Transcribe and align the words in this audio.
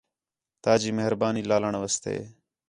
تا 0.63 0.71
جی 0.81 0.89
مہربانی 0.97 1.43
لالݨ 1.49 1.73
واسطے 1.81 2.15